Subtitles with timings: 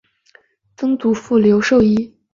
[0.77, 2.17] 曾祖父刘寿一。